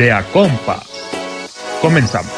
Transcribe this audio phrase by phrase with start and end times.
[0.00, 0.80] de Acompa.
[1.82, 2.32] Comenzamos.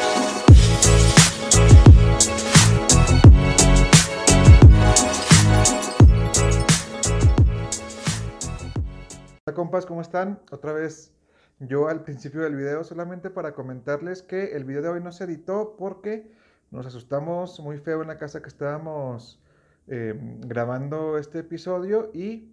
[9.45, 10.41] Hola compas, ¿cómo están?
[10.51, 11.13] Otra vez
[11.59, 15.23] yo al principio del video solamente para comentarles que el video de hoy no se
[15.23, 16.29] editó porque
[16.69, 19.41] nos asustamos muy feo en la casa que estábamos
[19.87, 22.51] eh, grabando este episodio y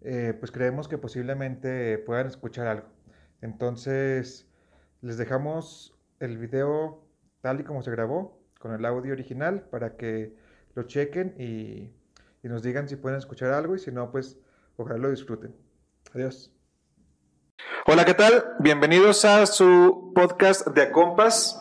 [0.00, 3.01] eh, pues creemos que posiblemente puedan escuchar algo.
[3.42, 4.48] Entonces
[5.00, 7.04] les dejamos el video
[7.40, 10.34] tal y como se grabó con el audio original para que
[10.74, 11.92] lo chequen y,
[12.42, 14.38] y nos digan si pueden escuchar algo y si no pues
[14.76, 15.54] ojalá lo disfruten.
[16.14, 16.52] Adiós.
[17.86, 18.44] Hola, ¿qué tal?
[18.60, 21.60] Bienvenidos a su podcast de Acompas.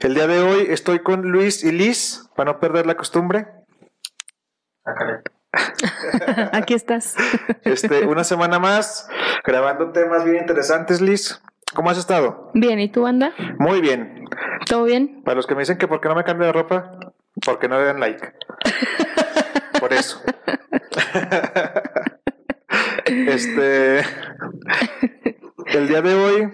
[0.00, 3.48] El día de hoy estoy con Luis y Liz, para no perder la costumbre.
[6.52, 7.14] Aquí estás.
[7.62, 9.08] Este, una semana más,
[9.44, 11.40] grabando temas bien interesantes, Liz.
[11.74, 12.50] ¿Cómo has estado?
[12.54, 13.32] Bien, ¿y tú, anda?
[13.58, 14.24] Muy bien.
[14.66, 15.22] ¿Todo bien?
[15.24, 16.98] Para los que me dicen que por qué no me cambio de ropa,
[17.44, 18.32] porque no le dan like.
[19.80, 20.22] Por eso.
[23.06, 24.00] Este.
[25.66, 26.52] El día de hoy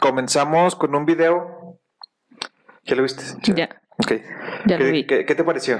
[0.00, 1.78] comenzamos con un video.
[2.84, 3.22] ¿Ya lo viste?
[3.54, 3.68] Ya.
[3.98, 4.12] Ok.
[4.66, 5.06] Ya ¿Qué, lo vi.
[5.06, 5.78] qué- qué te pareció?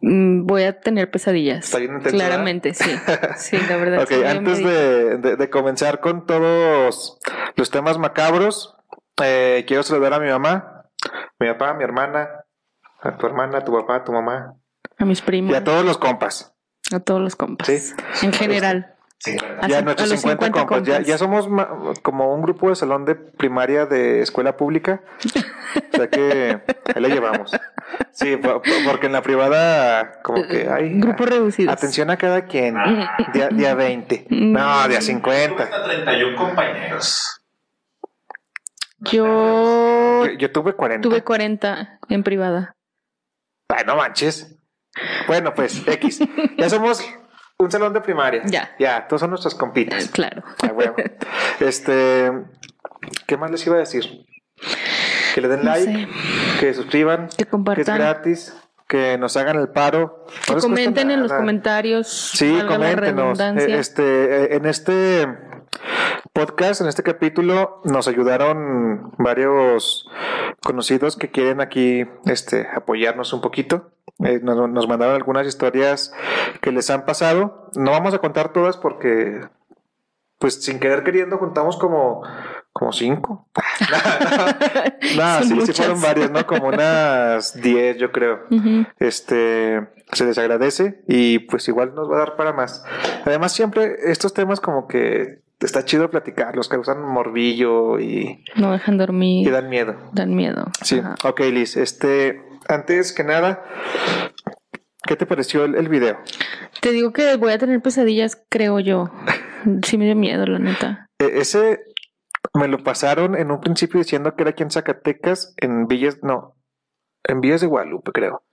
[0.00, 1.64] Mm, Voy a tener pesadillas.
[1.64, 2.90] ¿Está bien intenso, Claramente, sí.
[3.36, 4.02] Sí, la verdad.
[4.02, 7.18] Ok, antes de, de- de comenzar con todos
[7.56, 8.76] los temas macabros,
[9.22, 10.84] eh, quiero saludar a mi mamá,
[11.40, 12.44] mi papá, mi hermana,
[13.00, 14.54] a tu hermana, tu papá, tu mamá
[14.98, 15.52] A mis primos.
[15.52, 16.54] y a todos los compas.
[16.92, 17.66] a todos los compas.
[17.66, 17.92] Sí.
[18.22, 18.94] En general.
[19.26, 20.82] A Ya cin- nuestros a los 50, 50 compas.
[20.86, 21.06] Ya, compas.
[21.08, 21.48] ya somos
[22.02, 25.02] como un grupo de salón de primaria de escuela pública.
[25.92, 26.60] o sea que
[26.94, 27.50] ahí la llevamos.
[28.12, 31.00] Sí, po- po- porque en la privada como que hay...
[31.00, 31.72] Grupos reducidos.
[31.72, 32.76] Atención a cada quien.
[33.32, 34.26] Día, día 20.
[34.30, 35.62] No, día 50.
[35.64, 37.40] Hasta 31 compañeros.
[39.00, 41.08] Yo Yo, yo tuve 40.
[41.08, 42.76] tuve 40 en privada.
[43.68, 44.56] Ay, no manches.
[45.28, 46.20] Bueno, pues, X.
[46.56, 47.04] Ya somos
[47.60, 48.42] un salón de primaria.
[48.46, 48.70] Ya.
[48.78, 50.08] Ya, todos son nuestros Eh, compitas.
[50.08, 50.42] Claro.
[50.62, 50.94] Ah, huevo.
[51.60, 52.30] Este,
[53.26, 54.04] ¿qué más les iba a decir?
[55.34, 56.08] Que le den No like, sé.
[56.60, 57.98] que suscriban, Que que es compartan.
[57.98, 60.24] gratis, que nos hagan el paro.
[60.48, 62.06] No Que comenten en los comentarios.
[62.08, 63.00] Sí, coméntenos.
[63.38, 63.74] redundancia.
[63.74, 65.26] Eh, Este, eh, en este
[66.38, 70.08] podcast, en este capítulo, nos ayudaron varios
[70.62, 73.90] conocidos que quieren aquí este, apoyarnos un poquito.
[74.24, 76.12] Eh, nos, nos mandaron algunas historias
[76.60, 77.68] que les han pasado.
[77.74, 79.40] No vamos a contar todas porque,
[80.38, 82.22] pues, sin querer queriendo, juntamos como,
[82.72, 83.48] como cinco.
[85.16, 85.76] no, Son sí, sí muchas.
[85.76, 86.46] fueron varias, ¿no?
[86.46, 88.44] Como unas diez, yo creo
[89.00, 92.84] este se les agradece y pues igual nos va a dar para más.
[93.26, 99.46] Además siempre estos temas como que está chido platicarlos, causan morbillo y, No dejan dormir.
[99.46, 99.96] y dan miedo.
[100.12, 100.66] Dan miedo.
[100.82, 101.16] Sí, Ajá.
[101.28, 103.64] ok Liz, este, antes que nada,
[105.06, 106.18] ¿qué te pareció el, el video?
[106.80, 109.10] Te digo que voy a tener pesadillas, creo yo.
[109.84, 111.08] Sí me dio miedo, la neta.
[111.18, 111.80] E- ese
[112.54, 116.54] me lo pasaron en un principio diciendo que era aquí en Zacatecas, en Villas, no,
[117.24, 118.44] en Villas de Guadalupe creo,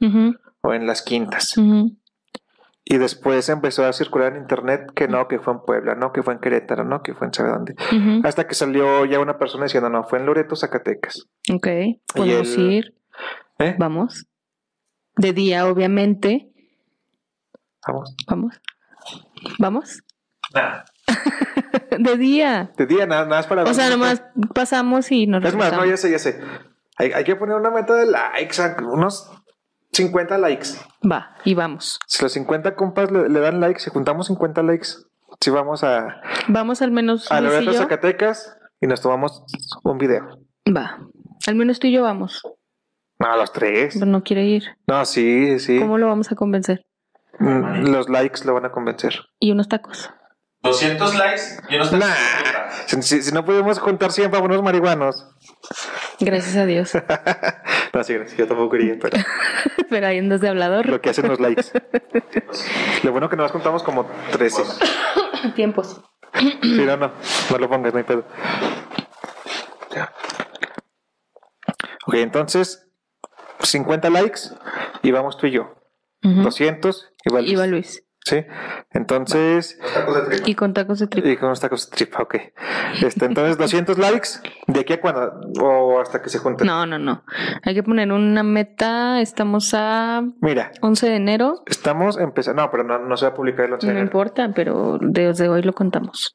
[0.64, 1.56] o en Las Quintas.
[1.58, 1.96] ujú.
[2.88, 6.22] Y después empezó a circular en internet que no, que fue en Puebla, no, que
[6.22, 7.76] fue en Querétaro, no, que fue en sabe dónde.
[8.24, 11.28] Hasta que salió ya una persona diciendo, no, fue en Loreto, Zacatecas.
[11.52, 11.68] Ok,
[12.14, 12.94] podemos ir.
[13.58, 13.76] ¿Eh?
[13.80, 14.28] Vamos.
[15.16, 16.52] De día, obviamente.
[17.88, 18.16] Vamos.
[18.28, 18.62] Vamos.
[19.58, 20.04] Vamos.
[20.54, 20.86] Nada.
[21.98, 22.72] De día.
[22.78, 25.86] De día, nada, nada más para O sea, nomás pasamos y nos Es más, no,
[25.86, 26.40] ya sé, ya sé.
[26.98, 29.32] Hay, hay que poner una meta de likes, unos
[29.96, 30.70] 50 likes.
[31.10, 32.00] Va, y vamos.
[32.08, 34.88] Si los 50 compas le, le dan likes, si juntamos 50 likes,
[35.42, 37.78] si vamos a, Vamos al menos a Loreto, yo.
[37.80, 39.44] Zacatecas y nos tomamos
[39.84, 40.40] un video.
[40.68, 41.00] Va.
[41.48, 42.42] Al menos tú y yo vamos.
[43.20, 43.94] No, los tres.
[43.94, 44.64] Pero no quiere ir.
[44.88, 45.80] No, sí, sí.
[45.80, 46.86] ¿Cómo lo vamos a convencer?
[47.40, 49.14] Mm, Los likes lo van a convencer.
[49.40, 50.10] Y unos tacos.
[50.64, 52.14] 200 likes y unos Nah.
[52.88, 55.28] Si, si- si no podemos juntar 100 para unos marihuanos.
[56.20, 56.92] Gracias a Dios.
[57.96, 59.18] no, sí, gracias, yo tampoco quería, pero
[59.90, 60.86] Pero ahí andas de hablador.
[60.88, 61.64] lo que hacen los likes.
[63.04, 64.64] Lo bueno que nos contamos como 13.
[65.56, 66.02] Tiempos.
[66.40, 67.12] Sí, no, no,
[67.52, 68.26] no lo pongas, no hay pedo.
[69.92, 70.12] Ya.
[72.08, 72.88] Ok, entonces,
[73.62, 74.42] 50 likes
[75.02, 75.76] y vamos tú y yo.
[76.24, 76.42] Ujú.
[76.44, 77.52] 200 y va Luis.
[77.52, 78.05] Iba Luis.
[78.28, 78.44] Sí,
[78.92, 80.50] entonces, Los tacos de tripa.
[80.50, 81.28] Y con tacos de tripa.
[81.30, 82.36] y con los tacos de tripa, ok.
[83.04, 84.30] Este, entonces, 200 likes,
[84.66, 85.32] ¿de aquí a cuándo?
[85.62, 86.66] O hasta que se junten.
[86.66, 87.24] No, no, no.
[87.62, 89.22] Hay que poner una meta.
[89.22, 91.62] Estamos a Mira, 11 de enero.
[91.68, 94.08] estamos empezando, no, pero no, no se va a publicar el 11 de No enero.
[94.08, 96.34] importa, pero desde hoy lo contamos.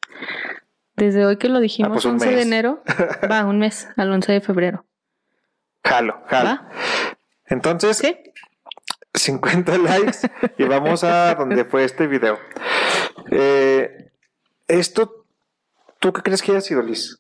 [0.95, 2.47] Desde hoy que lo dijimos, Ah, pues un 11 de mes.
[2.47, 2.83] enero,
[3.29, 4.85] va un mes, al 11 de febrero.
[5.85, 6.49] Jalo, jalo.
[6.51, 6.69] ¿Va?
[7.47, 8.17] Entonces, ¿Sí?
[9.15, 10.19] 50 likes
[10.59, 12.39] y vamos a donde fue este video.
[13.31, 14.11] Eh,
[14.69, 15.25] esto,
[15.99, 17.19] ¿tú qué crees que haya sido, Liz?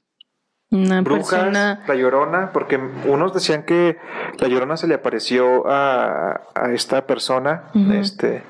[0.72, 1.82] Una Brujas, persona.
[1.88, 3.98] la llorona, porque unos decían que
[4.38, 8.44] la llorona se le apareció a, a esta persona, este,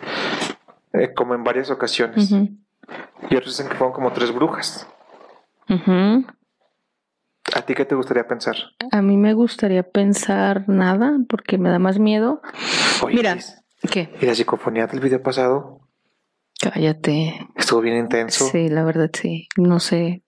[0.92, 2.30] eh, como en varias ocasiones.
[2.30, 4.86] Y otros dicen que fueron como tres brujas.
[7.56, 8.56] ¿A ti qué te gustaría pensar?
[8.92, 12.40] A mí me gustaría pensar nada porque me da más miedo.
[13.02, 13.36] Oye, Mira,
[13.90, 14.08] ¿qué?
[14.20, 15.80] y la psicofonía del video pasado
[16.62, 17.48] Cállate.
[17.56, 18.46] estuvo bien intenso.
[18.46, 19.48] Sí, la verdad sí.
[19.56, 20.22] No sé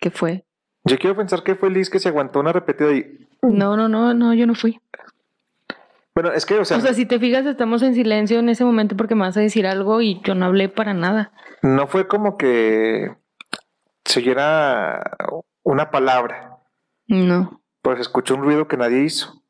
[0.00, 0.44] qué fue.
[0.84, 3.28] Yo quiero pensar que fue Liz que se aguantó una repetida y.
[3.42, 4.80] No, no, no, no, yo no fui.
[6.14, 8.64] Bueno, es que, o sea, O sea, si te fijas, estamos en silencio en ese
[8.64, 11.32] momento porque me vas a decir algo y yo no hablé para nada.
[11.62, 13.14] no fue como que
[14.04, 15.02] se oyera
[15.62, 16.51] una palabra,
[17.08, 17.62] No.
[17.84, 19.42] se escuchó un ruido que nadie hizo.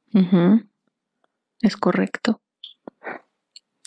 [1.60, 2.40] Es correcto.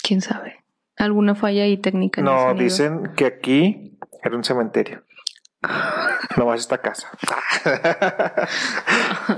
[0.02, 0.64] ¿Quién sabe?
[0.98, 2.22] ¿Alguna falla ahí técnica?
[2.22, 5.04] en No, dicen que aquí era un cementerio.
[6.38, 7.10] No vas a esta casa.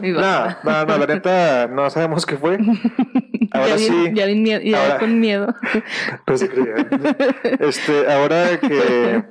[0.01, 2.57] No, no, no, la neta, no sabemos qué fue.
[3.51, 4.11] Ahora ya bien, sí.
[4.13, 5.55] Ya, bien miedo- ya Ahora- con miedo.
[6.27, 6.49] No se.
[7.61, 9.23] Este, ahora que,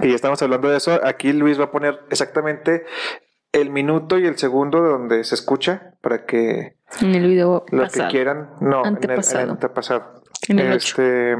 [0.00, 2.84] que ya estamos hablando de eso, aquí Luis va a poner exactamente
[3.52, 7.88] el minuto y el segundo de donde se escucha para que En el video los
[7.90, 8.08] pasado.
[8.08, 8.50] que quieran.
[8.60, 9.50] No, en el, en el Antepasado.
[9.52, 10.22] antepasado.
[10.48, 11.36] En el este,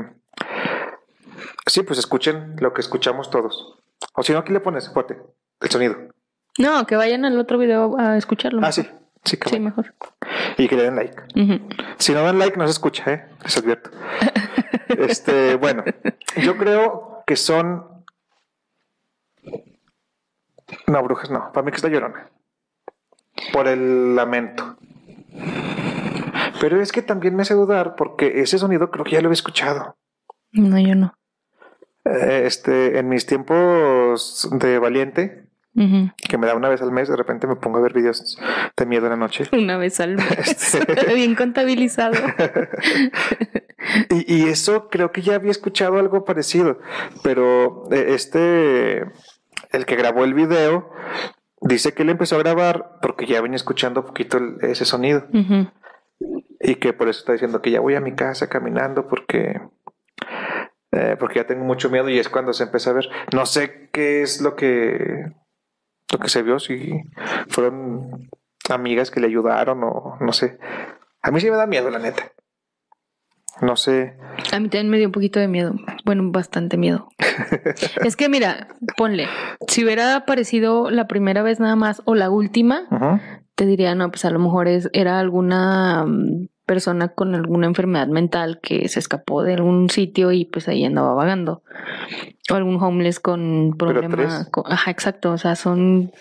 [1.67, 3.79] Sí, pues escuchen lo que escuchamos todos.
[4.15, 5.19] O si no, aquí le pones fuerte
[5.61, 5.97] el sonido.
[6.59, 8.61] No, que vayan al otro video a escucharlo.
[8.65, 8.89] Ah, sí.
[9.25, 9.95] Sí, mejor.
[10.57, 11.23] Y que le den like.
[11.99, 13.27] Si no dan like, no se escucha, ¿eh?
[13.45, 13.91] Les advierto.
[14.89, 15.85] Este, bueno,
[16.43, 17.87] yo creo que son.
[20.87, 21.53] No, brujas no.
[21.53, 22.29] Para mí que es la llorona.
[23.53, 24.77] Por el lamento.
[26.61, 29.35] Pero es que también me hace dudar porque ese sonido creo que ya lo había
[29.35, 29.97] escuchado.
[30.53, 31.15] No, yo no.
[32.05, 37.17] Eh, Este, en mis tiempos de valiente, que me da una vez al mes, de
[37.17, 38.39] repente me pongo a ver videos
[38.77, 39.45] de miedo en la noche.
[39.53, 40.79] Una vez al mes.
[41.15, 42.17] Bien contabilizado.
[44.11, 46.79] Y, y eso creo que ya había escuchado algo parecido,
[47.23, 49.07] pero eh, este,
[49.73, 50.91] el que grabó el video,
[51.61, 55.27] dice que él empezó a grabar porque ya venía escuchando un poquito el- ese sonido
[56.61, 59.61] y que por eso está diciendo que ya voy a mi casa caminando porque,
[60.93, 63.09] eh, porque ya tengo mucho miedo y es cuando se empieza a ver.
[63.33, 65.33] No sé qué es lo que,
[66.13, 66.93] lo que se vio, si
[67.49, 68.29] fueron
[68.69, 70.59] amigas que le ayudaron o no sé.
[71.23, 72.33] A mí sí me da miedo, la neta.
[73.63, 74.15] No sé.
[74.53, 75.75] A mí también me dio un poquito de miedo.
[76.05, 77.09] Bueno, bastante miedo.
[78.05, 79.27] es que mira, ponle,
[79.69, 82.89] si hubiera aparecido la primera vez nada más o la última,
[83.55, 88.07] te diría, no, pues a lo mejor es, era alguna mm, persona con alguna enfermedad
[88.09, 91.63] mental que se escapó de algún sitio y pues ahí andaba vagando.
[92.51, 94.17] O algún homeless con Pero problema.
[94.17, 94.49] tres.
[94.51, 95.33] con- ajá, exacto.
[95.33, 96.13] O sea, son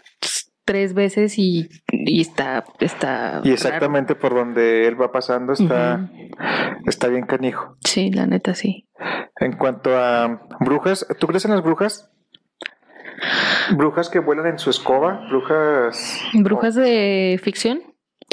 [0.69, 3.41] tres veces y, y está, está.
[3.43, 6.07] Y exactamente por donde él va pasando está,
[6.85, 7.75] está bien canijo.
[7.83, 8.87] Sí, la neta sí.
[9.39, 12.11] En cuanto a brujas, ¿tú crees en las brujas?
[13.71, 16.21] Brujas que vuelan en su escoba, brujas.
[16.33, 17.81] Brujas de ficción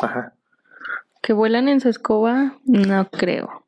[0.02, 0.34] Ajá.
[1.22, 3.64] que vuelan en su escoba, no creo.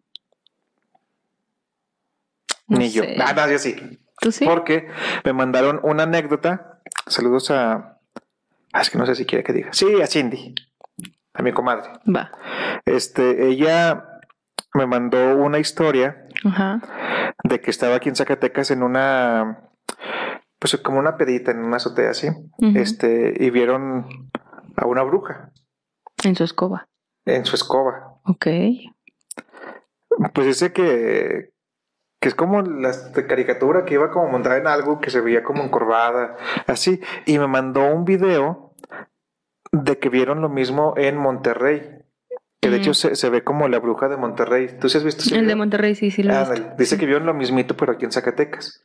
[2.67, 3.03] No Ni yo.
[3.03, 3.17] sé.
[3.19, 3.99] Ah, no, yo sí.
[4.21, 4.45] ¿Tú sí?
[4.45, 4.89] Porque
[5.25, 6.83] me mandaron una anécdota.
[7.07, 7.98] Saludos a.
[8.73, 9.73] ah, Es que no sé si quiere que diga.
[9.73, 10.55] Sí, a Cindy,
[11.35, 11.91] a mi comadre.
[12.07, 12.31] Va.
[12.85, 14.05] Este, ella
[14.75, 16.81] me mandó una historia Ajá.
[17.45, 19.69] de que estaba aquí en Zacatecas en una,
[20.59, 22.29] pues como una pedita en una azotea así,
[22.75, 24.31] este, y vieron
[24.77, 25.51] a una bruja
[26.25, 26.89] En su escoba.
[27.25, 28.21] en su escoba.
[28.25, 28.47] Ok.
[30.35, 31.53] Pues dice que,
[32.21, 35.63] que es como de caricatura, que iba como montada en algo que se veía como
[35.63, 38.75] encorvada, así, y me mandó un video
[39.71, 41.95] de que vieron lo mismo en Monterrey.
[42.61, 44.79] Que de hecho se, se ve como la bruja de Monterrey.
[44.81, 45.55] ¿Tú sí has visto El de?
[45.55, 46.55] Monterrey sí, sí lo he visto.
[46.55, 46.75] Ándale.
[46.77, 48.85] Dice que vieron lo mismito, pero aquí en Zacatecas.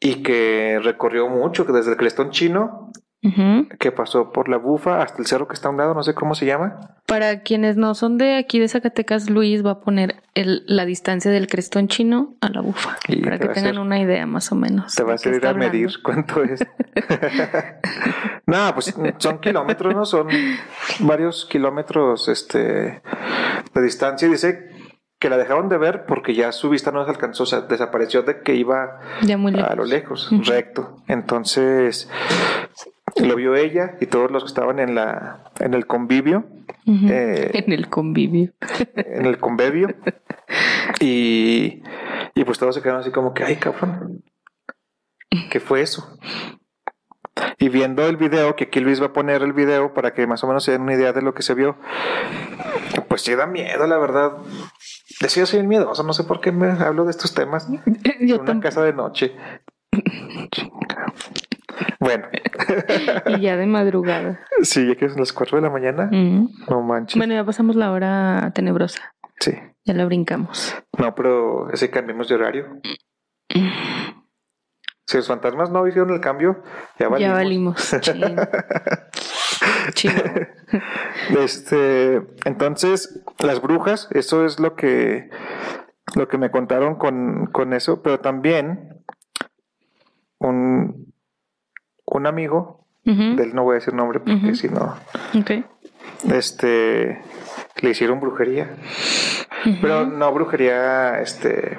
[0.00, 2.90] Y que recorrió mucho, que desde el Crestón Chino,
[3.78, 6.12] Que pasó por la Bufa hasta el cerro que está a un lado, no sé
[6.12, 6.96] cómo se llama.
[7.06, 11.30] Para quienes no son de aquí de Zacatecas, Luis va a poner el- la distancia
[11.30, 12.96] del crestón chino a la bufa.
[13.06, 14.94] Y para que tengan una idea más o menos.
[14.96, 16.66] Te va de a está a medir cuánto es.
[18.46, 20.04] no, pues son kilómetros, ¿no?
[20.04, 20.26] Son
[21.00, 22.58] varios kilómetros este,
[23.72, 24.28] de distancia.
[24.28, 24.68] Dice
[25.20, 28.22] que la dejaron de ver porque ya su vista no les alcanzó, o sea, desapareció
[28.22, 29.70] de que iba Ya muy lejos.
[29.70, 30.96] a lo lejos, recto.
[31.06, 32.10] Entonces
[33.16, 36.44] lo vio ella y todos los que estaban en la en el convivio,
[36.86, 38.52] eh, En el convivio.
[38.96, 39.88] en el convivio
[41.00, 41.82] y,
[42.34, 44.22] y pues todos se quedaron así como que, ay, cabrón,
[45.50, 46.18] ¿qué fue eso?
[47.58, 50.42] Y viendo el video, que aquí Luis va a poner el video para que más
[50.44, 51.76] o menos se den una idea de lo que se vio,
[53.08, 54.32] pues sí da miedo, la verdad.
[55.20, 57.68] Decía soy miedoso, no sé por qué me hablo de estos temas.
[58.20, 58.60] Yo una tampoco.
[58.60, 59.36] casa de noche.
[62.02, 62.26] Bueno,
[63.26, 64.40] Y ya de madrugada.
[64.62, 67.16] sí, ya que son las 4 de la mañana, no manches.
[67.16, 69.14] Bueno, ya pasamos la hora tenebrosa.
[69.38, 69.52] Sí,
[69.84, 70.74] Ya la brincamos.
[70.98, 72.80] no, pero ese cambiamos de horario.
[75.06, 76.62] Si los fantasmas no hicieron el cambio,
[76.98, 77.20] ya valimos.
[77.28, 77.96] Ya valimos.
[78.00, 78.36] Chin.
[79.94, 80.22] Chido.
[81.38, 85.28] Este, entonces, las brujas, eso es lo que,
[86.16, 89.04] lo que me contaron con, con eso, pero también
[90.38, 91.11] un,
[92.12, 94.96] un amigo, del no voy a decir nombre porque si no,
[96.30, 97.20] este,
[97.80, 98.76] le hicieron brujería,
[99.80, 101.78] pero no brujería, este,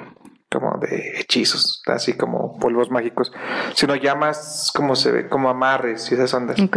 [0.50, 3.32] como de hechizos, así como polvos mágicos,
[3.74, 6.60] sino ya más como se ve, como amarres y esas ondas.
[6.60, 6.76] Ok.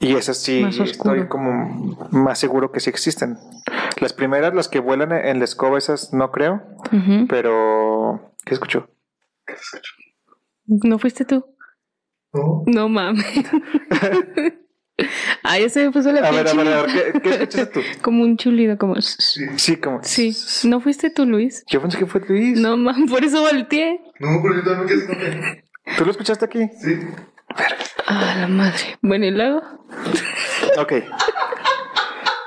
[0.00, 3.36] Y esas sí, estoy como más seguro que sí existen.
[4.00, 6.62] Las primeras, las que vuelan en la escoba, esas no creo,
[7.28, 8.32] pero...
[8.44, 8.88] ¿Qué escuchó?
[10.66, 11.44] ¿No fuiste tú?
[12.38, 12.64] No.
[12.66, 13.24] No mames.
[15.44, 17.12] Ah, ya se me puso la A ver, a ver, a ver.
[17.12, 17.80] ¿qué, qué escuchaste tú?
[18.02, 18.96] Como un chulido, como...
[19.00, 20.02] Sí, como...
[20.02, 20.36] Sí.
[20.64, 21.62] ¿No fuiste tú, Luis?
[21.68, 22.58] Yo pensé que fue Luis.
[22.58, 24.00] No, man, por eso volteé.
[24.18, 26.68] No, pero yo también que- ¿Tú lo escuchaste aquí?
[26.82, 26.98] Sí.
[28.08, 28.98] Ah, la madre.
[29.00, 29.62] Bueno, y luego.
[30.78, 30.92] Ok.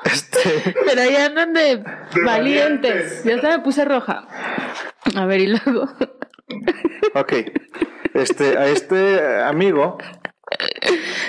[0.03, 0.75] Este...
[0.85, 2.23] Pero ahí andan de, valientes.
[2.25, 3.23] valientes.
[3.23, 4.27] Ya hasta me puse roja.
[5.15, 5.83] A ver, y luego.
[7.15, 7.33] Ok.
[8.13, 9.97] Este, a este amigo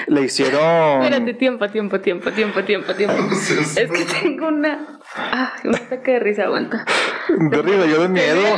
[0.09, 1.03] le hicieron...
[1.03, 3.15] Espérate, tiempo, tiempo, tiempo, tiempo, tiempo, tiempo.
[3.77, 4.99] Es que tengo una.
[5.17, 6.85] Ah, un ataque de risa, aguanta.
[7.29, 8.43] De risa, yo de miedo.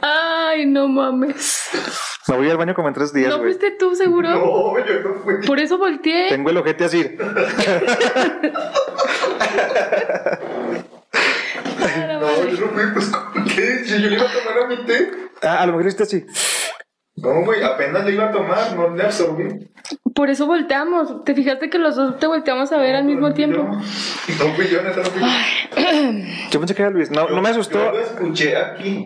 [0.00, 1.70] Ay, no mames.
[2.28, 4.28] Me voy al baño como en tres días, ¿No fuiste tú, seguro?
[4.30, 5.34] No, yo no fui.
[5.46, 6.28] Por eso volteé.
[6.28, 7.16] Tengo el ojete así.
[11.84, 12.41] Ah, la No, madre.
[12.56, 13.84] Yo pues, ¿cómo qué?
[13.84, 15.10] Si yo le iba a tomar a mi té.
[15.42, 16.24] Ah, a lo mejor hiciste así.
[17.16, 19.70] No, güey, apenas le iba a tomar, no le absorbí.
[20.14, 21.24] Por eso volteamos.
[21.24, 23.62] ¿Te fijaste que los dos te volteamos a ver al mismo tiempo?
[23.64, 23.80] No
[24.54, 25.02] fui yo, no yo.
[26.50, 27.10] Yo pensé que era Luis.
[27.10, 27.78] No, no me asustó.
[27.78, 29.04] Yo lo escuché aquí.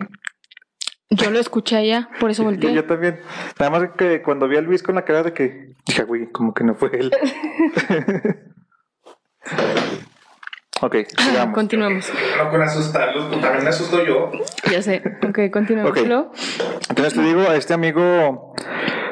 [1.09, 2.73] Yo lo escuché allá, por eso Y volteé.
[2.73, 3.21] yo también.
[3.59, 6.53] Nada más que cuando vi a Luis con la cara de que dije, güey, como
[6.53, 7.11] que no fue él.
[10.81, 11.53] ok, sigamos.
[11.53, 12.11] Continuamos.
[12.37, 14.31] No con asustarlos, pues también me asusto yo.
[14.71, 15.01] Ya sé.
[15.27, 15.97] Ok, continuamos.
[16.89, 18.53] Entonces te digo, a este amigo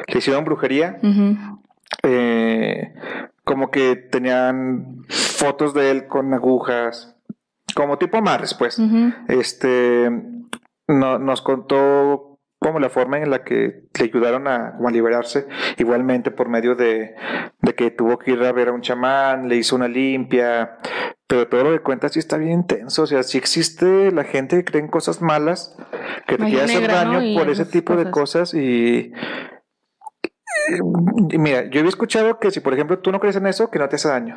[0.08, 0.98] le hicieron brujería.
[2.02, 2.92] Eh,
[3.44, 7.16] como que tenían fotos de él con agujas.
[7.74, 8.78] Como tipo amarres, pues.
[9.28, 10.10] Este
[10.88, 15.46] no- nos contó como la forma en la que le ayudaron a, liberarse,
[15.76, 17.14] igualmente por medio de,
[17.60, 20.78] de que tuvo que ir a ver a un chamán, le hizo una limpia,
[21.26, 24.56] pero todo lo que cuenta sí está bien intenso, o sea, sí existe la gente
[24.56, 25.76] que cree en cosas malas,
[26.26, 28.54] que te quiere hacer daño por ese tipo de cosas.
[28.54, 29.12] y...
[31.30, 33.78] y Mira, yo había escuchado que si por ejemplo tú no crees en eso, que
[33.78, 34.34] no te hace daño.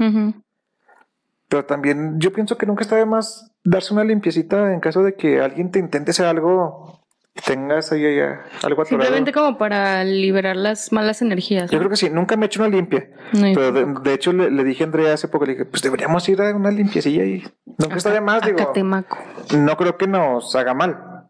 [1.47, 5.15] Pero también yo pienso que nunca está de más darse una limpiecita en caso de
[5.15, 6.98] que alguien te intente hacer algo
[7.45, 8.85] tengas ahí, algo atorado.
[8.85, 11.71] Simplemente como para liberar las malas energías.
[11.71, 13.09] Yo creo que sí, nunca me he hecho una limpia.
[13.33, 16.27] No, Pero de, hecho le, le dije a Andrea hace poco, le dije, pues deberíamos
[16.29, 17.43] ir a una limpiecilla y
[17.77, 18.57] nunca de más, digo.
[18.57, 19.17] Catemaco.
[19.57, 21.25] No creo que nos haga mal.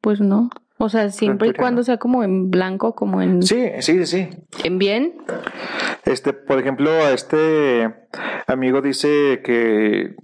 [0.00, 0.50] Pues no.
[0.82, 4.30] O sea, siempre y cuando sea como en blanco, como en, Sí, sí, sí.
[4.64, 5.14] en bien.
[6.06, 7.92] Este, por ejemplo, este
[8.46, 10.16] amigo dice que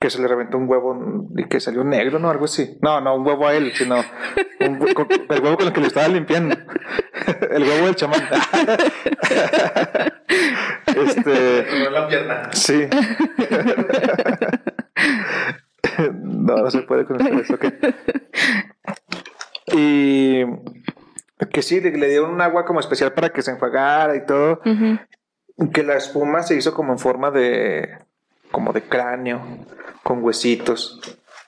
[0.00, 2.30] que se le reventó un huevo y que salió negro, ¿no?
[2.30, 2.78] Algo así.
[2.80, 5.80] No, no, un huevo a él, sino un hue- con- el huevo con el que
[5.82, 6.56] le estaba limpiando.
[7.50, 8.22] El huevo del chamán.
[10.86, 12.48] Este, la pierna.
[12.52, 12.88] sí.
[16.22, 17.64] No, no se puede con eso, ok.
[19.74, 20.44] Y
[21.52, 24.60] que sí, le, le dieron un agua como especial para que se enjuagara y todo.
[25.72, 27.98] Que la espuma se hizo como en forma de.
[28.50, 29.40] Como de cráneo,
[30.02, 31.00] con huesitos.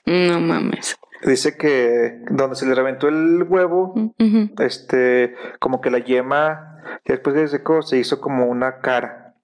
[0.05, 0.97] No mames.
[1.25, 4.49] Dice que donde se le reventó el huevo, Ujú.
[4.59, 9.35] este, como que la yema, y después de secó, se hizo como una cara.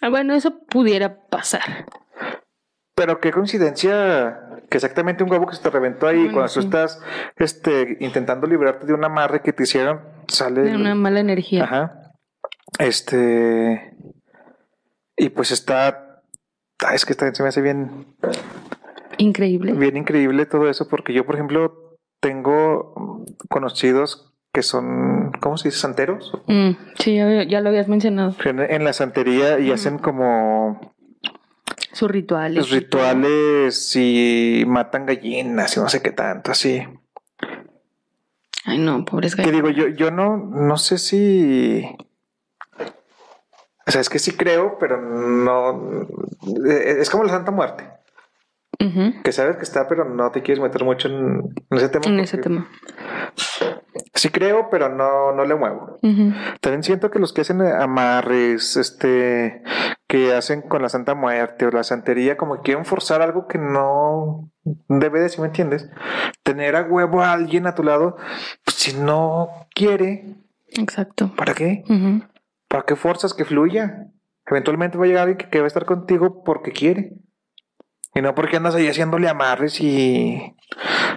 [0.00, 1.86] Ah, Bueno, eso pudiera pasar.
[2.96, 6.60] Pero qué coincidencia que exactamente un huevo que se te reventó ahí Bueno, cuando tú
[6.60, 7.00] estás
[7.36, 10.62] este, intentando librarte de un amarre que te hicieron, sale...
[10.62, 11.64] De una mala energía.
[11.64, 12.12] Ajá.
[12.78, 13.94] Este...
[15.16, 16.09] Y pues está...
[16.86, 18.06] ah, Es que está, se me hace bien,
[19.18, 19.72] Increíble.
[19.72, 25.78] bien increíble todo eso porque yo, por ejemplo, tengo conocidos que son, ¿cómo se dice?
[25.80, 26.32] Santeros.
[26.46, 28.34] Mm, sí, ya, ya lo habías mencionado.
[28.44, 30.94] En, en la santería y hacen como
[31.92, 32.56] Sus rituales.
[32.56, 36.82] los rituales y matan gallinas y no sé qué tanto, así.
[38.64, 39.54] Ay, no, pobres Que gallos.
[39.56, 41.84] digo, yo, yo no, no sé si.
[43.90, 46.02] O sea, es que sí creo, pero no.
[46.68, 47.88] eh, Es como la Santa Muerte,
[49.24, 52.06] que sabes que está, pero no te quieres meter mucho en, en ese tema.
[52.06, 52.68] En ese tema.
[54.14, 55.98] Sí creo, pero no, no le muevo.
[56.60, 59.62] También siento que los que hacen amarres, este,
[60.06, 63.58] que hacen con la Santa Muerte o la santería, como que quieren forzar algo que
[63.58, 64.48] no
[64.86, 65.90] debe de, si me entiendes,
[66.44, 68.16] tener a huevo a alguien a tu lado,
[68.64, 70.36] pues, si no quiere,
[70.78, 71.32] Exacto.
[71.36, 71.82] ¿para qué?
[71.88, 72.22] Ujú.
[72.70, 74.06] ¿Para qué forzas que fluya?
[74.46, 77.14] Eventualmente va a llegar alguien que, que va a estar contigo porque quiere.
[78.14, 80.56] Y no porque andas ahí haciéndole amarres y...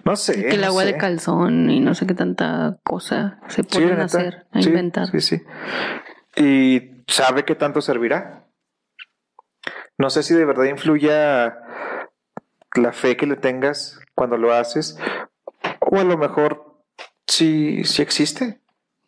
[0.04, 0.34] No sé.
[0.42, 0.94] Que el no agua sé.
[0.94, 5.08] de calzón y no sé qué tanta cosa se pueden hacer, a Sí, inventar.
[5.10, 5.42] Sí, sí.
[6.36, 8.48] Y sabe qué tanto servirá.
[10.00, 11.60] No sé si de verdad influya
[12.76, 14.98] la fe que le tengas cuando lo haces.
[15.82, 16.84] O a lo mejor
[17.28, 18.63] sí, sí existe.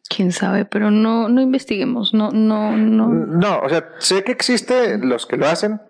[0.07, 3.07] Quién sabe, pero no, no investiguemos, no, no, no.
[3.07, 5.81] No, o sea, sé que existe los que lo hacen.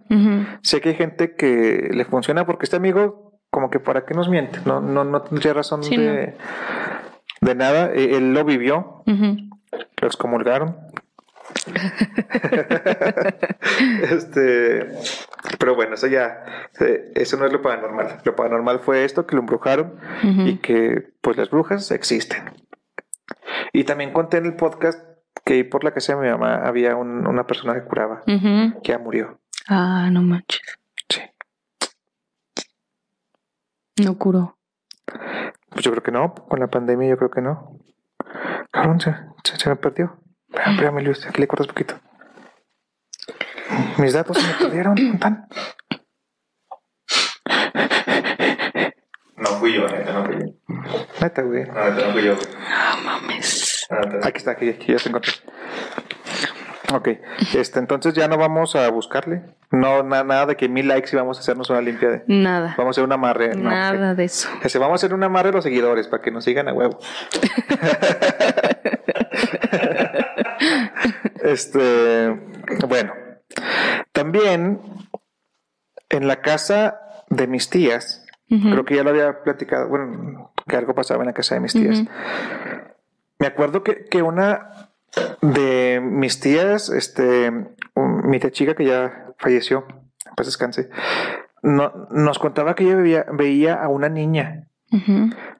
[0.62, 4.30] Sé que hay gente que le funciona porque este amigo, como que para qué nos
[4.30, 4.60] miente.
[4.66, 6.36] No, no, no tendría razón Sí, de,
[7.42, 7.92] de nada.
[7.94, 9.36] Eh, Él lo vivió, Ujú.
[10.02, 10.78] lo excomulgaron.
[14.12, 14.88] este,
[15.60, 16.44] pero bueno, eso ya,
[16.80, 18.20] eh, eso no es lo paranormal.
[18.24, 22.44] Lo paranormal fue esto, que lo embrujaron y que pues las brujas existen.
[23.74, 25.00] Y también conté en el podcast
[25.44, 28.98] que por la casa de mi mamá había un- una persona que curaba, que ya
[28.98, 29.40] murió.
[29.68, 30.62] Ah, no manches.
[31.10, 31.22] Sí.
[34.04, 34.58] No curó.
[35.70, 37.80] Pues yo creo que no, con la pandemia yo creo que no.
[38.72, 40.20] Cabrón, se, se- se me perdió.
[40.50, 41.96] Espérame, Luis, aquí le cortas poquito.
[43.98, 44.96] Mis datos se me perdieron.
[44.96, 45.48] ¿dónde están?
[49.38, 50.46] No fui yo, neta, no fui yo.
[51.22, 51.64] Neta, güey.
[51.66, 52.34] No, neta, no fui yo.
[52.36, 53.88] No mames.
[53.90, 54.28] Neta.
[54.28, 55.32] Aquí está, aquí, aquí ya se encontré.
[56.94, 57.08] Ok,
[57.56, 59.42] este, entonces ya no vamos a buscarle.
[59.72, 62.24] No, na- nada de que mil likes y vamos a hacernos una limpia de.
[62.28, 62.76] Nada.
[62.78, 63.56] Vamos a hacer un amarre.
[63.56, 64.48] no, Nada de eso.
[64.64, 67.00] ese, vamos a hacer un amarre a los seguidores para que nos sigan a huevo.
[71.44, 72.30] este,
[72.88, 73.14] bueno,
[74.12, 74.80] también
[76.10, 77.00] en la casa
[77.30, 78.25] de mis tías,
[78.72, 81.74] Creo que ya lo había platicado, bueno, que algo pasaba en la casa de mis
[81.74, 82.00] tías.
[83.40, 84.90] Me acuerdo que, que una
[85.42, 87.50] de mis tías, este,
[87.96, 89.86] un- mi tía chica que ya falleció,
[90.36, 90.90] pues descanse,
[91.62, 94.68] no, nos contaba que ella veía, veía a una niña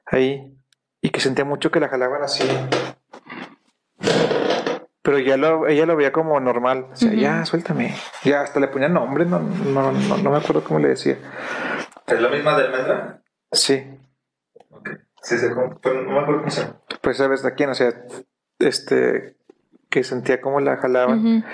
[0.06, 0.56] ahí
[1.02, 2.44] y que sentía mucho que la jalaban así.
[5.02, 6.86] Pero ya lo, ella lo veía como normal.
[7.20, 7.94] Ya, suéltame.
[8.24, 11.16] Ya, hasta le ponía nombre, no, no, no, no me acuerdo cómo le decía.
[12.06, 13.22] ¿Es la misma de almendra?
[13.52, 13.82] Sí,
[14.70, 14.90] Ok.
[15.22, 16.80] Sí, sí, como- pero no me acuerdo cómo se llama.
[17.00, 17.92] pues sabes de quién, o sea,
[18.58, 19.36] este,
[19.90, 21.44] que sentía como la jalaban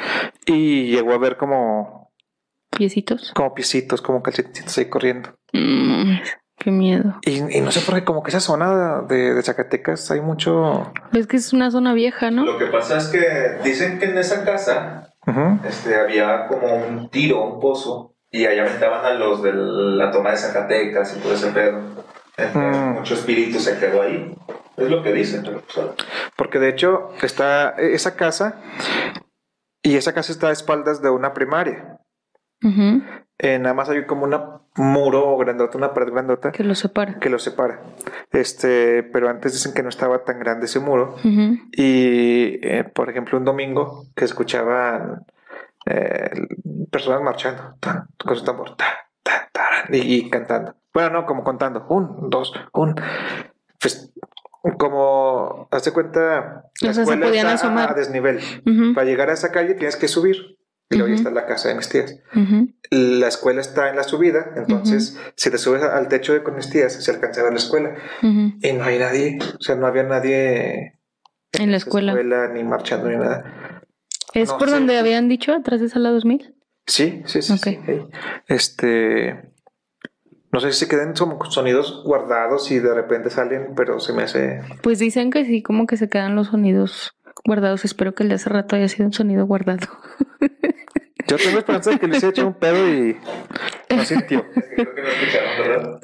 [0.46, 2.10] y llegó a ver como,
[2.70, 3.32] Piecitos.
[3.34, 5.30] como piecitos, como calcetitos ahí corriendo.
[5.52, 6.16] Mm,
[6.58, 7.18] qué miedo.
[7.22, 10.92] Y, y no sé por qué, como que esa zona de, de Zacatecas hay mucho.
[11.12, 12.44] Ves que es una zona vieja, ¿no?
[12.44, 15.14] Lo que pasa es que dicen que en esa casa
[15.64, 20.30] este, había como un tiro, un pozo, y ahí aventaban a los de la toma
[20.30, 21.78] de Zacatecas y todo ese pedo.
[22.36, 22.94] Entonces, Mm.
[22.94, 24.34] mucho espíritu se quedó ahí.
[24.76, 25.86] Es lo que dicen, pero pues,
[26.34, 28.60] Porque de hecho está esa casa
[29.82, 31.98] y esa casa está a espaldas de una primaria.
[33.38, 34.36] Eh, nada más hay como un
[34.76, 37.18] muro grandota, una pared grandota Que lo separa.
[37.18, 37.80] que lo separa.
[38.30, 41.16] Este, pero antes dicen que no estaba tan grande ese muro.
[41.18, 41.58] Ujú.
[41.72, 45.26] Y, eh, por ejemplo, un domingo que escuchaban
[45.86, 46.30] eh,
[46.90, 48.88] personas marchando tan, con su tambor tan,
[49.22, 50.74] tan, taran, y, y cantando.
[50.94, 51.86] Bueno, no, como contando.
[51.88, 52.94] Un, dos, un.
[53.80, 54.12] Pues,
[54.78, 56.20] como, hazte cuenta,
[56.80, 57.90] la O sea, se escuela podían está a- asomar.
[57.90, 58.38] a desnivel.
[58.94, 60.36] Para llegar a esa calle tienes que subir.
[60.90, 61.22] Y luego Ujú.
[61.22, 62.20] está la casa de mis tías.
[62.90, 66.68] La escuela está en la subida, entonces si te subes al techo de con mis
[66.68, 67.94] tías, se alcanza a ver la escuela.
[68.20, 70.98] Y no hay nadie, o sea, no había nadie
[71.52, 72.48] En la esa escuela.
[72.52, 73.81] ni marchando ni nada.
[74.34, 76.54] ¿Es no por donde habían dicho, atrás de sala 2000?
[76.86, 77.52] Sí, sí, sí.
[77.52, 77.84] Ok.
[77.86, 78.00] sí.
[78.48, 79.52] Este.
[80.52, 84.24] No sé si se queden como sonidos guardados y de repente salen, pero se me
[84.24, 84.60] hace.
[84.82, 87.84] Pues dicen que sí, como que se quedan los sonidos guardados.
[87.84, 89.86] Espero que el de hace rato haya sido un sonido guardado.
[91.28, 93.16] Yo tengo esperanza de que les haya hecho un pedo y
[93.94, 94.44] no sintió.
[94.54, 96.00] Es que creo que no escucharon, ¿verdad?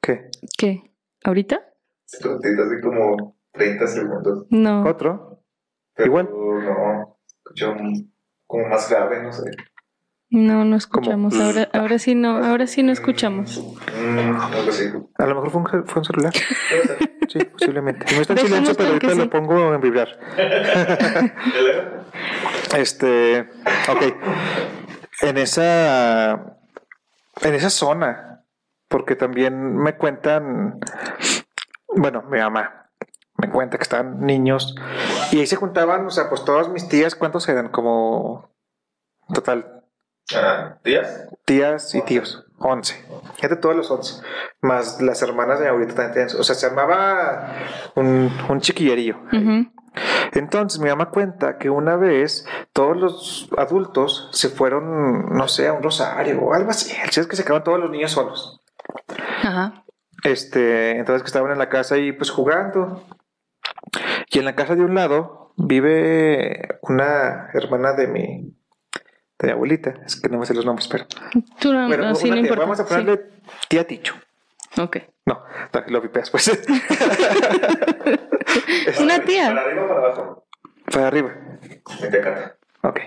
[0.00, 0.30] ¿Qué?
[0.56, 0.82] ¿Qué?
[1.24, 1.60] ¿Ahorita?
[2.22, 4.46] Cortito, así como 30 segundos.
[4.50, 4.84] No.
[4.84, 5.42] ¿Otro?
[5.94, 6.28] Pero Igual.
[6.30, 7.18] no,
[7.50, 8.12] escuché un-
[8.46, 9.50] como más grave, no sé.
[10.32, 11.34] No, no escuchamos.
[11.34, 13.58] Como- Ahora, ahora sí no, ahora sí no escuchamos.
[13.58, 14.36] Mm,
[14.68, 14.84] así.
[15.18, 16.32] A lo mejor fue un, fue un celular.
[17.28, 18.06] Sí, posiblemente.
[18.14, 19.18] No está en silencio, pero ahorita sí.
[19.18, 20.08] lo pongo en vibrar.
[22.76, 23.40] Este,
[23.88, 24.02] ok.
[25.22, 26.32] En esa,
[27.42, 28.44] en esa zona,
[28.88, 30.78] porque también me cuentan,
[31.88, 32.79] bueno, mi mamá
[33.40, 34.74] me cuenta que estaban niños
[35.32, 37.68] y ahí se juntaban, o sea, pues todas mis tías, ¿cuántos eran?
[37.68, 38.50] Como,
[39.32, 39.76] total,
[40.34, 41.26] Ah, ¿Días?
[41.44, 43.04] tías y tíos, 11.
[43.34, 44.22] Fíjate, todos los 11.
[44.60, 47.52] Más las hermanas de ahorita también tenían- O sea, se armaba
[47.96, 49.18] un, un chiquillerío.
[50.32, 55.72] Entonces mi mamá cuenta que una vez todos los adultos se fueron, no sé, a
[55.72, 56.92] un rosario o algo así.
[56.92, 58.60] El chiste es que se quedaban todos los niños solos.
[59.42, 59.82] Ajá.
[60.22, 63.02] Este, entonces que estaban en la casa ahí pues jugando.
[64.30, 68.54] Y en la casa de un lado vive una hermana de mi,
[69.38, 69.94] de mi abuelita.
[70.06, 71.06] Es que no me sé los nombres, pero.
[71.58, 72.48] Tú no, Bueno, así una no tía.
[72.48, 72.62] importa.
[72.62, 73.20] Vamos a ponerle
[73.68, 74.14] tía Ticho.
[74.72, 74.80] Sí.
[74.80, 74.98] Ok.
[75.26, 75.42] No,
[75.88, 76.48] lo vipeas pues.
[79.00, 79.48] Una ¿Para tía.
[79.48, 80.44] arriba o para abajo?
[80.92, 81.34] Para arriba.
[82.82, 83.00] Ok.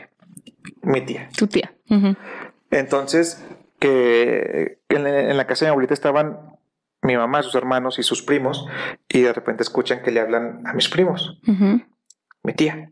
[0.83, 1.29] Mi tía.
[1.37, 1.73] Tu tía.
[2.71, 3.43] Entonces,
[3.79, 6.52] que en, en la casa de mi abuelita estaban
[7.03, 8.67] mi mamá, sus hermanos y sus primos,
[9.07, 11.39] y de repente escuchan que le hablan a mis primos,
[12.43, 12.91] mi tía.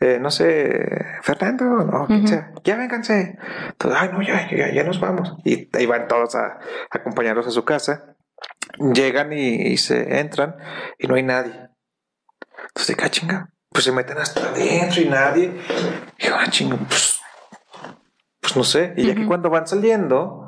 [0.00, 0.86] Eh, no sé,
[1.22, 3.38] Fernando, no, quien sea, ya vénganse.
[3.78, 5.36] Todos, Ay, no, ya, ya, ya nos vamos.
[5.44, 6.58] Y ahí van todos a, a
[6.90, 8.16] acompañarlos a su casa.
[8.92, 10.56] Llegan y, y se entran
[10.98, 11.68] y no hay nadie.
[12.68, 13.50] Entonces, ¿qué chinga?
[13.70, 15.52] Pues se meten hasta adentro y nadie.
[16.18, 17.20] Y yo, ah, chinga, pues,
[18.40, 18.94] pues no sé.
[18.96, 20.43] Y ya que cuando van saliendo,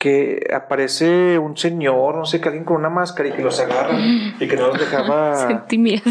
[0.00, 3.98] que aparece un señor, no sé, que alguien con una máscara y que los agarra
[3.98, 6.02] y que no los dejaba Sentí miedo.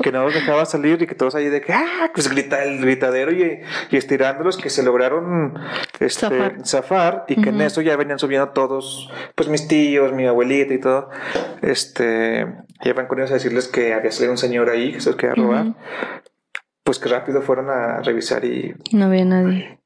[0.00, 2.80] que no los dejaba salir y que todos ahí de que ah pues grita el
[2.80, 5.54] gritadero y, y estirándolos que se lograron
[5.98, 6.54] este, Zafar.
[6.64, 7.24] zafar.
[7.26, 11.10] y que en eso ya venían subiendo todos pues mis tíos mi abuelita y todo
[11.62, 12.46] este
[12.84, 15.16] ya van con ellos a decirles que había salido un señor ahí que se los
[15.16, 15.74] quería robar
[16.84, 19.80] pues que rápido fueron a revisar y No había nadie.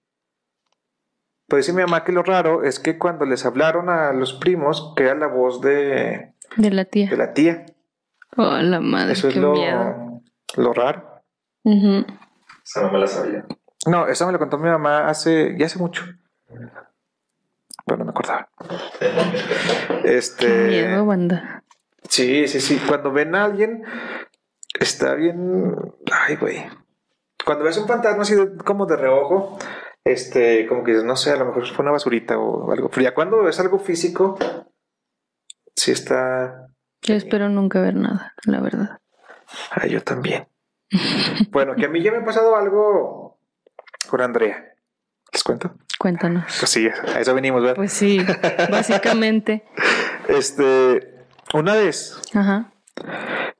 [1.48, 4.92] Pues dice mi mamá que lo raro es que cuando les hablaron a los primos
[4.96, 7.08] que era la voz de, De la tía.
[7.10, 7.66] de la tía
[8.36, 10.20] Oh, la madre, eso es lo, miedo.
[10.56, 11.22] lo raro
[11.64, 12.04] Ujú.
[12.64, 13.44] Esa no me la sabía.
[13.86, 16.04] No, eso me lo contó mi mamá hace, ya hace mucho.
[17.84, 18.48] Pero no me acordaba.
[18.98, 20.48] Qué Este.
[20.68, 21.62] miedo, banda.
[22.08, 22.80] Sí, sí, sí.
[22.86, 23.84] Cuando ven a alguien,
[24.78, 25.74] está bien.
[26.12, 26.66] Ay, güey.
[27.44, 29.58] Cuando ves un fantasma así de- como de reojo,
[30.12, 32.88] este, como que dices, no sé, a lo mejor fue una basurita o algo.
[32.88, 34.38] Pero ya cuando ves algo físico,
[35.76, 36.68] sí está.
[37.02, 39.00] Yo espero nunca ver nada, la verdad.
[39.70, 40.48] Ay, yo también.
[41.50, 43.38] bueno, que a mí ya me ha pasado algo
[44.08, 44.74] con Andrea.
[45.32, 45.74] ¿Les cuento?
[45.98, 46.44] Cuéntanos.
[46.58, 47.76] Pues sí, a eso venimos, ¿verdad?
[47.76, 48.24] Pues sí,
[48.70, 49.64] básicamente.
[50.28, 52.70] Este, una vez Ajá.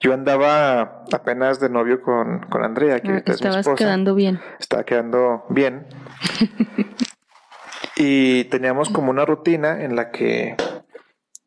[0.01, 3.75] Yo andaba apenas de novio con, con Andrea, que Ah, ahorita es mi esposa.
[3.77, 4.41] quedando bien.
[4.59, 5.87] Estaba quedando bien.
[7.97, 10.57] y teníamos como una rutina en la que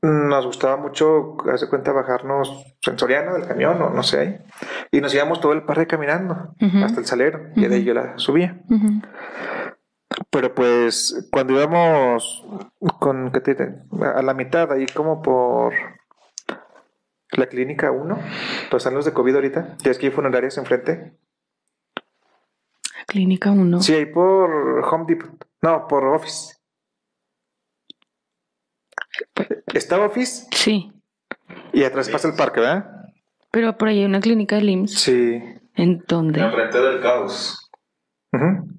[0.02, 4.38] nos gustaba mucho, hace cuenta, bajarnos en Soriana del camión o no sé ahí.
[4.92, 7.40] Y nos íbamos todo el parque caminando hasta el salero.
[7.56, 8.60] Y de ahí yo la subía.
[10.30, 12.46] Pero pues cuando íbamos
[13.00, 13.76] con, ¿qué te?
[14.16, 15.74] A la mitad, ahí como por
[17.32, 21.14] la clínica 1, donde están los de COVID ahorita, ya es que hay funerarias enfrente.
[23.08, 23.82] Clínica 1.
[23.82, 24.52] Sí, ahí por
[24.86, 25.30] Home Depot.
[25.62, 26.56] No, por Office.
[29.74, 30.92] Está Office Sí.
[31.74, 33.06] y atrás pasa el parque, ¿verdad?
[33.52, 34.94] Pero por ahí hay una clínica de LIMS.
[35.00, 35.42] Sí.
[35.76, 36.40] ¿En dónde?
[36.42, 37.70] Enfrente del caos.
[38.34, 38.71] Ujú.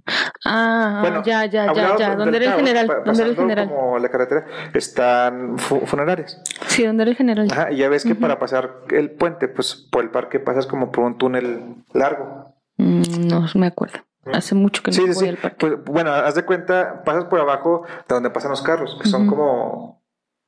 [0.44, 2.14] Ah, Bueno, ya, ya, ya, ya.
[2.16, 2.86] ¿Dónde era el general?
[3.04, 3.68] ¿Dónde era el general?
[3.68, 6.40] Como la carretera, están fu- funerarias.
[6.66, 7.48] Sí, ¿dónde era el general?
[7.50, 10.90] Ajá, y ya ves que para pasar el puente, pues por el parque pasas como
[10.90, 12.54] por un túnel largo.
[12.78, 13.98] Mm, no me acuerdo.
[14.32, 15.28] Hace mucho que no Sí, voy sí.
[15.28, 15.56] al parque.
[15.58, 19.26] Pues, bueno, haz de cuenta, pasas por abajo de donde pasan los carros, que son
[19.26, 20.00] como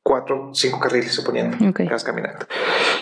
[0.02, 1.76] cuatro, cinco carriles, suponiendo, Ok.
[1.78, 2.46] que vas caminando.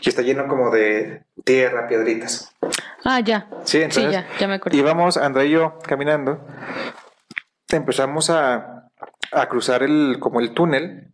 [0.02, 2.54] Y está lleno como de tierra, piedritas.
[3.04, 3.48] Ah, ya.
[3.64, 4.76] Sí, entonces ya, ya me acuerdo.
[4.78, 6.44] íbamos, André y yo, caminando.
[7.70, 8.88] Empezamos a,
[9.32, 11.12] a cruzar el, como el túnel,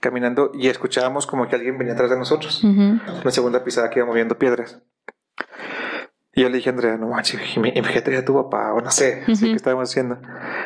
[0.00, 2.62] caminando, y escuchábamos como que alguien venía atrás de nosotros.
[2.64, 2.98] Ujú.
[3.24, 4.80] La segunda pisada que iba moviendo piedras.
[6.32, 9.22] Y yo le dije a Andrea, no manches, fíjate a tu papá, o no sé,
[9.22, 9.44] así Ujú.
[9.46, 10.18] que estábamos haciendo.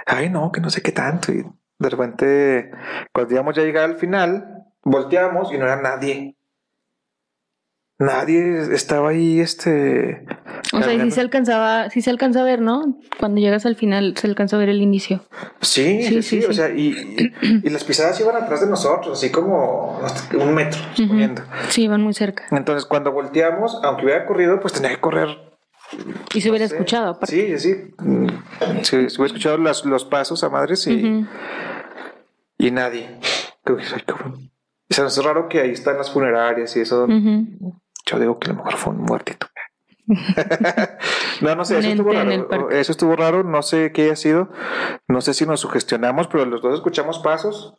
[0.07, 1.33] Ay, no, que no sé qué tanto.
[1.33, 1.45] Y
[1.79, 2.71] de repente,
[3.13, 6.37] cuando íbamos ya a llegar al final, volteamos y no era nadie.
[8.05, 10.25] Nadie estaba ahí, este.
[10.73, 11.15] O sea, y sí caminando.
[11.15, 12.99] se alcanzaba, sí se alcanza a ver, ¿no?
[13.19, 15.23] Cuando llegas al final se alcanza a ver el inicio.
[15.61, 16.89] Sí, sí, Sí, sí, sí, o sea, y,
[17.43, 20.01] y- y las pisadas iban atrás de nosotros, así como
[20.35, 21.43] un metro, suponiendo.
[21.69, 22.45] Sí, iban muy cerca.
[22.51, 25.29] Entonces, cuando volteamos, aunque hubiera corrido, pues tenía que correr
[26.35, 27.59] Y se hubiera escuchado, aparte.
[27.59, 27.93] Sí, sí.
[27.99, 28.27] Mm,
[28.83, 31.27] Sí, sí, hubiera escuchado las- los pasos a madres y, Ujú.
[32.59, 33.19] y nadie.
[33.69, 37.07] O sea, es raro que ahí están las funerarias y eso.
[38.07, 39.47] Yo digo que a lo mejor fue un muertito.
[41.41, 43.45] no, no sé, eso estuvo, raro, eso estuvo raro.
[43.45, 44.51] No sé qué haya sido.
[45.09, 47.79] No sé si nos sugestionamos, pero los dos escuchamos pasos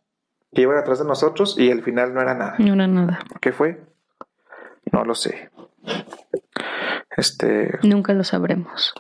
[0.54, 2.56] que iban atrás de nosotros y al final no era nada.
[2.60, 3.20] No era nada.
[3.42, 3.84] ¿Qué fue?
[4.92, 5.50] No lo sé.
[7.18, 8.94] Este, Nunca lo sabremos.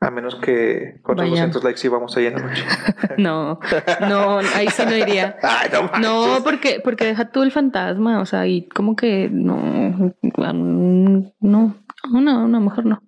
[0.00, 1.30] A menos que con Vaya.
[1.30, 2.64] 200 likes íbamos ahí en la noche.
[3.18, 3.58] No,
[4.00, 5.38] no, ahí sí no iría.
[5.42, 10.52] Ay, no porque, porque deja tú el fantasma, o sea, y como que no, no,
[11.40, 11.74] no,
[12.10, 13.02] no, no, mejor no.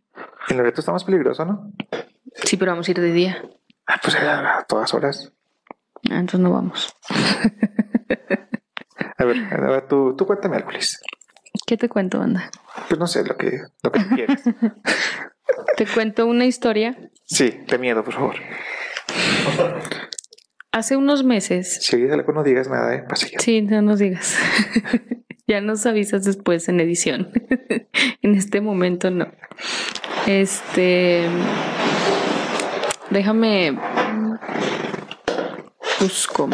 [0.48, 1.72] En Loreto está más peligroso, ¿no?
[2.44, 3.42] Sí, pero vamos a ir de día.
[3.87, 5.33] Ah, pues a, todas horas.
[6.11, 6.94] Ah, entonces no vamos.
[9.18, 11.01] A ver, a ver tú, tú cuéntame algo, Liz.
[11.66, 12.51] ¿Qué te cuento, banda?
[12.88, 14.42] Pues no sé, lo que, lo que quieras.
[15.76, 16.96] Te cuento una historia.
[17.24, 18.37] Sí, de miedo, por favor.
[20.72, 23.04] Hace unos meses, Si oyes algo, no digas nada, ¿eh?
[23.32, 23.38] Ya.
[23.38, 24.37] sí, no nos digas.
[25.46, 27.30] ya nos avisas después en edición.
[28.22, 29.32] en este momento no.
[30.26, 31.26] Este,
[33.11, 33.78] déjame
[36.00, 36.48] busco.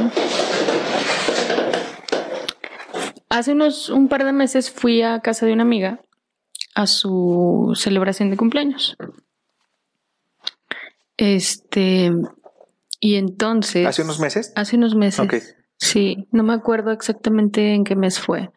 [3.29, 6.01] Hace unos un par de meses fui a casa de una amiga
[6.75, 8.97] a su celebración de cumpleaños.
[11.17, 12.13] Este,
[13.01, 13.87] y entonces.
[13.87, 14.53] ¿Hace unos meses?
[14.57, 15.21] Hace unos meses.
[15.21, 15.35] Ok.
[15.77, 18.51] Sí, no me acuerdo exactamente en qué mes fue,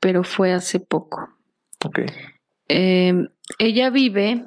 [0.00, 1.28] pero fue hace poco.
[1.84, 2.00] Ok.
[2.68, 3.14] Eh,
[3.58, 4.46] ella vive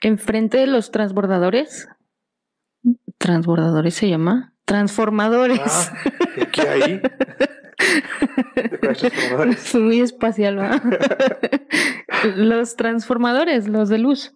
[0.00, 1.88] enfrente de los transbordadores.
[3.18, 4.52] ¿Transbordadores se llama?
[4.64, 5.60] Transformadores.
[5.64, 5.98] Ah,
[6.36, 7.00] ¿y aquí hay?
[9.74, 10.80] Muy espacial, ¿va?
[12.36, 14.34] los transformadores, los de luz.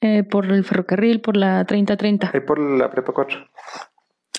[0.00, 2.30] Eh, por el ferrocarril, por la 3030.
[2.34, 3.48] Ahí por la prepa 4.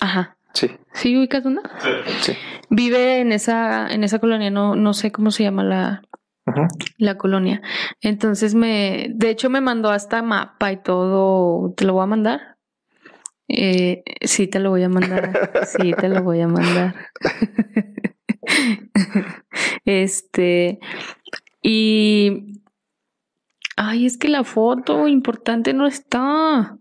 [0.00, 0.36] Ajá.
[0.52, 1.60] Sí, ¿Sí ubicas una?
[2.20, 2.32] sí.
[2.70, 6.02] Vive en esa, en esa colonia, no, no sé cómo se llama la,
[6.98, 7.60] la colonia.
[8.00, 11.74] Entonces me, de hecho me mandó hasta mapa y todo.
[11.76, 12.56] ¿Te lo voy a mandar?
[13.48, 15.50] Eh, sí, te lo voy a mandar.
[15.66, 16.94] Sí, te lo voy a mandar.
[19.84, 20.78] este,
[21.62, 22.60] y,
[23.76, 26.78] ay, es que la foto importante no está.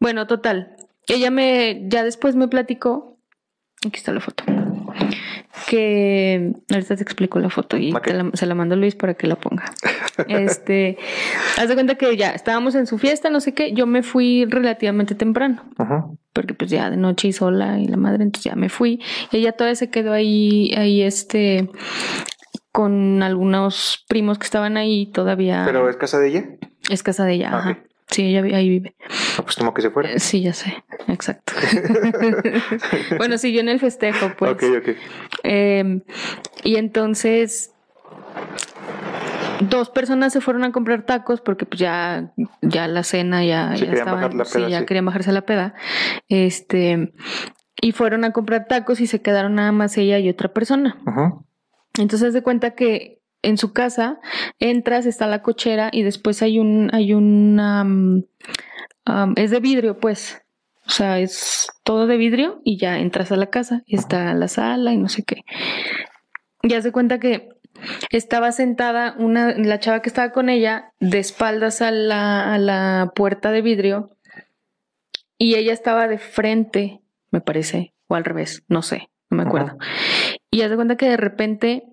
[0.00, 0.76] Bueno, total.
[1.08, 3.18] Ella me, ya después me platicó.
[3.86, 4.44] Aquí está la foto.
[5.68, 8.02] Que ahorita te explico la foto y Ok.
[8.04, 9.64] te la- se la mando a Luis para que la ponga.
[10.28, 10.96] Este,
[11.58, 13.72] haz de cuenta que ya estábamos en su fiesta, no sé qué.
[13.74, 16.18] Yo me fui relativamente temprano Ujú.
[16.36, 19.00] Porque pues ya de noche y sola y la madre, entonces ya me fui.
[19.32, 21.70] Y ella todavía se quedó ahí, ahí este,
[22.72, 25.62] con algunos primos que estaban ahí todavía.
[25.64, 26.44] ¿Pero es casa de ella?
[26.90, 27.78] es casa de ella, Ah, ajá.
[28.08, 28.94] Sí, ella ahí vive.
[29.38, 30.12] No, pues como que se fuera.
[30.12, 31.54] Eh, Sí, ya sé, exacto.
[33.16, 34.52] bueno, siguió en el festejo, pues.
[34.52, 34.88] Ok, ok.
[35.42, 36.02] Eh,
[36.64, 37.72] y entonces
[39.60, 43.80] dos personas se fueron a comprar tacos porque pues ya, ya la cena ya, Sí,
[43.80, 44.86] ya querían estaban, bajar la sí, peda, ya sí.
[44.86, 45.74] querían bajarse la peda.
[46.28, 47.12] Este,
[47.80, 50.96] y fueron a comprar tacos y se quedaron nada más ella y otra persona.
[51.06, 51.44] Ujú.
[51.98, 54.18] Entonces de cuenta que en su casa
[54.58, 58.24] entras, está la cochera y después hay un, hay una mm,
[59.04, 60.42] am, es de vidrio, pues.
[60.86, 64.46] O sea, es todo de vidrio y ya entras a la casa y está la
[64.48, 65.44] sala y no sé qué.
[66.62, 67.48] Y haz de cuenta que
[68.10, 73.12] estaba sentada una, la chava que estaba con ella de espaldas a la, a la
[73.14, 74.16] puerta de vidrio
[75.38, 79.76] y ella estaba de frente, me parece, o al revés, no sé, no me acuerdo.
[80.50, 81.84] Y haz de cuenta que de repente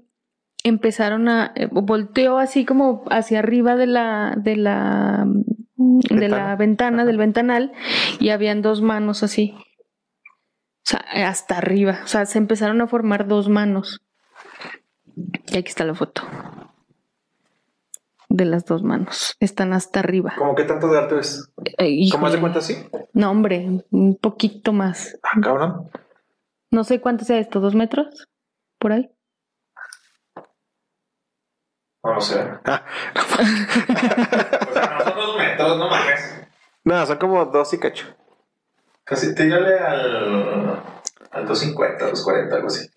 [0.63, 5.25] empezaron a eh, volteó así como hacia arriba de la de la
[5.75, 6.55] de la Ventana.
[6.55, 7.73] ventana del ventanal
[8.19, 9.55] y habían dos manos así.
[10.85, 14.02] O sea, hasta arriba, o sea, se empezaron a formar dos manos.
[15.15, 16.23] Y aquí está la foto.
[18.29, 19.35] de las dos manos.
[19.39, 20.33] Están hasta arriba.
[20.37, 21.51] ¿Cómo qué tanto de alto es?
[21.77, 22.75] Eh, ¿Cómo has de cuenta así?
[23.13, 25.19] No, hombre, un poquito más.
[25.21, 25.89] Ah, cabrón.
[26.71, 28.27] No sé cuánto sea esto, ¿dos metros?
[28.79, 29.11] ¿Por ahí?
[32.03, 32.43] No lo sé.
[32.65, 32.83] Ah.
[33.15, 36.47] o sea, no son dos metros, no mames.
[36.83, 38.07] No, son como dos y cacho.
[39.03, 40.81] Casi tírale al.
[41.31, 42.89] al 250, 240, algo así.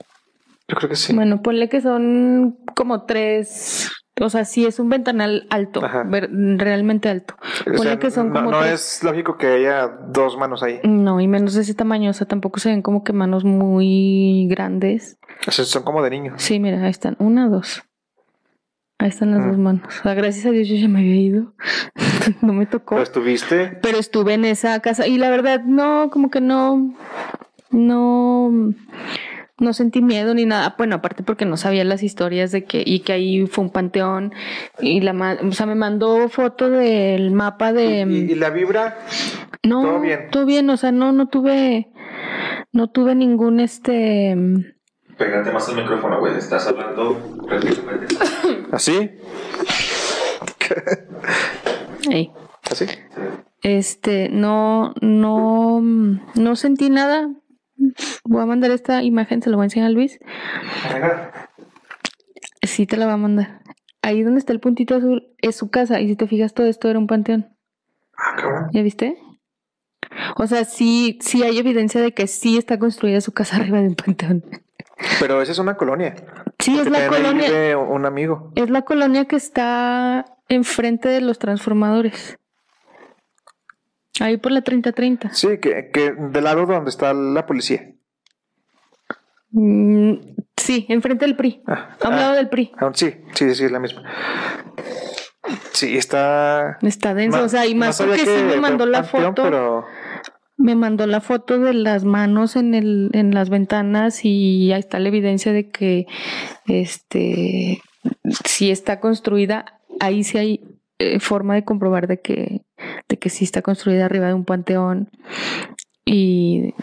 [0.69, 1.15] Yo creo que sí.
[1.15, 3.91] Bueno, ponle que son como tres.
[4.19, 7.35] O sea, sí es un ventanal alto, ver- realmente alto.
[7.71, 8.73] O sea, que son no, como no tres.
[8.97, 10.81] es lógico que haya dos manos ahí.
[10.85, 14.47] No, y menos de ese tamaño, o sea, tampoco se ven como que manos muy
[14.49, 15.19] grandes.
[15.47, 16.43] O sea, son como de niños.
[16.43, 17.83] Sí, mira, ahí están, una, dos.
[18.99, 19.49] Ahí están las Mm.
[19.51, 19.83] dos manos.
[20.01, 21.53] O sea, gracias a Dios yo ya me había ido.
[22.41, 22.95] no me tocó.
[22.95, 23.79] Pero estuviste.
[23.83, 26.95] Pero estuve en esa casa y la verdad, no, como que no,
[27.71, 28.73] no,
[29.59, 30.75] no sentí miedo ni nada.
[30.77, 34.33] Bueno, aparte porque no sabía las historias de que, y que ahí fue un panteón
[34.81, 38.99] y la, ma- o sea, me mandó foto del mapa de, Y, y la vibra.
[39.63, 40.29] no, todo bien.
[40.31, 41.89] todo bien, o sea, no, no tuve,
[42.73, 44.37] no tuve ningún este,
[45.17, 46.37] Pégate más al micrófono, güey.
[46.37, 48.15] Estás hablando prácticamente.
[48.73, 49.11] ¿Así?
[52.11, 52.31] ey,
[52.71, 52.87] ¿Así?
[53.63, 57.31] este, no, no, no sentí nada.
[58.25, 60.19] Voy a mandar esta imagen, se lo voy a enseñar a Luis.
[62.63, 63.61] Sí, te la va a mandar.
[64.03, 66.01] Ahí donde está el puntito azul es su casa.
[66.01, 67.49] Y si te fijas, todo esto era un panteón.
[68.17, 68.71] Ah, cabrón.
[68.73, 69.19] ¿Ya viste?
[70.37, 73.89] O sea, sí, sí hay evidencia de que sí está construida su casa arriba de
[73.89, 74.45] un panteón.
[75.21, 76.15] Pero esa es una colonia.
[76.59, 77.79] Sí, es la colonia.
[77.79, 78.53] un amigo.
[78.55, 82.39] Es la colonia que está enfrente de los transformadores.
[84.21, 85.33] Ahí por la 3030.
[85.33, 87.93] Sí, que, que del lado donde está la policía.
[89.51, 90.15] Mm,
[90.57, 91.63] sí, enfrente del PRI.
[91.67, 92.73] Ah, A un ah, lado del PRI.
[92.79, 94.03] ah, sí, sí, sí, es la misma.
[95.73, 96.79] Sí, está.
[96.83, 97.43] Está denso.
[97.45, 99.43] O sea, y más porque que sí me mandó la foto.
[99.43, 99.85] Pero
[100.57, 104.99] Me mandó la foto de las manos en el, en las ventanas y ahí está
[104.99, 106.07] la evidencia de que
[106.67, 107.81] este
[108.45, 109.81] sí está construida.
[110.01, 112.63] Ahí sí hay eh, forma de comprobar de que,
[113.09, 115.11] de que sí está construida arriba de un panteón.
[116.05, 116.75] Y,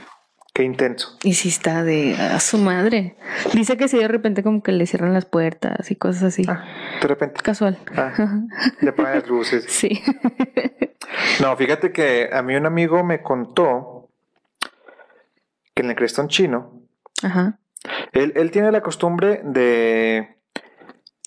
[0.53, 1.17] qué intenso.
[1.23, 3.15] y sí está de a su madre.
[3.53, 6.43] Dice que sí de repente como que le cierran las puertas y cosas así.
[6.47, 6.63] Ah,
[7.01, 7.41] de repente.
[7.41, 7.79] Casual.
[7.95, 8.13] Ah,
[8.81, 9.65] le ponen las luces.
[9.69, 10.01] Sí.
[11.41, 14.09] No, fíjate que a mí un amigo me contó
[15.73, 16.81] que en el Crestón chino,
[17.21, 17.59] Ajá.
[18.13, 20.37] él, él tiene la costumbre de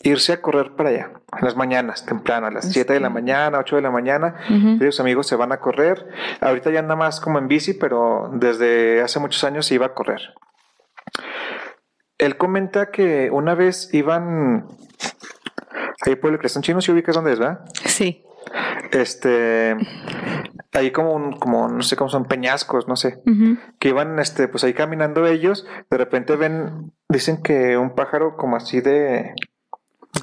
[0.07, 3.59] irse a correr para allá, en las mañanas, temprano, a las 7 de la mañana,
[3.59, 4.37] 8 de la mañana.
[4.49, 6.07] Y sus amigos se van a correr.
[6.41, 9.95] Ahorita ya anda más como en bici, pero desde hace muchos años se iba a
[9.95, 10.35] correr.
[12.19, 14.69] Él comenta que una vez iban
[16.07, 17.61] ahí por el Crestón chino, si ubicas dónde es, ¿verdad?
[17.85, 18.23] Sí.
[18.93, 19.77] Este,
[20.73, 23.21] ahí como un, como, no sé cómo son, peñascos, no sé,
[23.79, 28.57] que iban, este, pues ahí caminando ellos, de repente ven, dicen que un pájaro como
[28.57, 29.35] así de,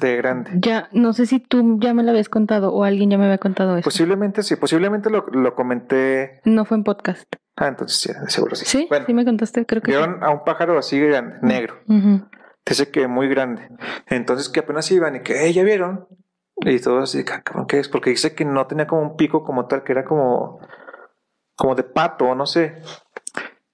[0.00, 0.50] de grande.
[0.54, 3.38] Ya, no sé si tú ya me lo habías contado o alguien ya me había
[3.38, 3.84] contado eso.
[3.84, 7.24] Posiblemente sí, posiblemente lo, lo comenté, No fue en podcast.
[7.56, 8.64] ah, entonces sí, seguro sí.
[8.66, 9.96] Sí, Bueno, sí me contaste, creo que sí.
[9.96, 11.76] vieron a un pájaro así grande, negro,
[12.66, 13.68] dice que muy grande,
[14.08, 16.08] entonces que apenas iban y que, "Eh, ya vieron,
[16.56, 17.88] y todo así, "Ah, cabrón, ¿qué es?
[17.88, 20.60] Porque dice que no tenía como un pico como tal, que era como,
[21.56, 22.80] como de pato, no sé.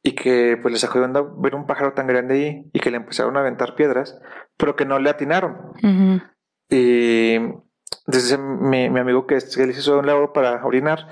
[0.02, 2.90] Y que pues les sacó de onda ver un pájaro tan grande ahí y que
[2.90, 4.18] le empezaron a aventar piedras,
[4.60, 5.72] pero que no le atinaron.
[6.68, 7.38] Y
[8.06, 11.08] desde mi, mi amigo que es- él hizo un lado para orinar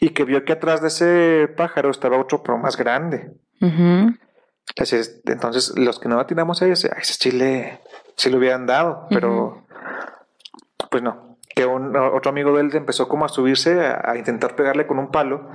[0.00, 3.32] y que vio que atrás de ese pájaro estaba otro, pero más grande.
[4.70, 7.80] Entonces, entonces los que no atinamos a ese, a ese sí le,
[8.16, 9.66] sí le hubieran dado, pero
[10.90, 11.38] pues no.
[11.54, 14.98] Que un, otro amigo de él empezó como a subirse a, a intentar pegarle con
[14.98, 15.48] un palo,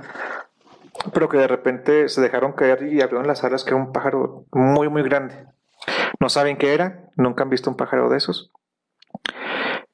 [1.12, 4.44] pero que de repente se dejaron caer y abrieron las alas, que era un pájaro
[4.52, 5.46] muy, muy grande.
[6.20, 8.52] No saben qué era, nunca han visto un pájaro de esos.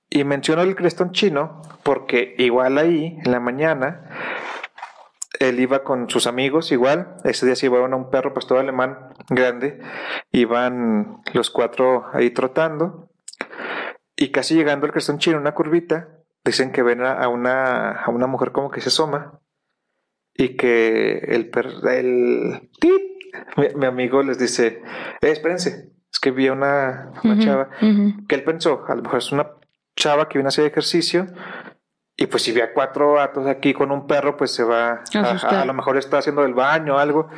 [0.09, 4.09] Y menciono el crestón chino porque igual ahí, en la mañana,
[5.39, 7.17] él iba con sus amigos igual.
[7.25, 9.81] Ese día se llevaron a un perro pastor alemán grande.
[10.33, 13.11] Iban los cuatro ahí trotando.
[14.17, 16.09] Y casi llegando al crestón chino, una curvita,
[16.45, 19.41] dicen que ven a una, a una mujer como que se asoma.
[20.35, 23.03] Y que el perro, el tit,
[23.57, 24.83] mi, mi amigo les dice,
[25.23, 25.91] eh, espérense, es
[26.21, 27.43] que vi a una, una Ujú.
[27.43, 28.27] chava Ujú.
[28.29, 29.47] que él pensó, a lo mejor es una
[29.97, 31.27] chava que viene a hacer ejercicio
[32.17, 35.21] y pues si ve a cuatro gatos aquí con un perro, pues se va a,
[35.21, 37.29] a- a lo mejor está haciendo el baño o algo